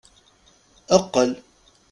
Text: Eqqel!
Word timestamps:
Eqqel! 0.95 1.31